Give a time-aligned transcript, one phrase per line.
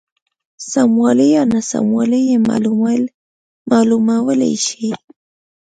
[0.71, 2.37] سموالی یا ناسموالی یې
[3.77, 4.87] معلومولای شي.